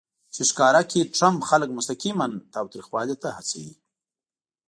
[0.33, 3.73] چې ښکاره کړي ټرمپ خلک مستقیماً تاوتریخوالي ته هڅوي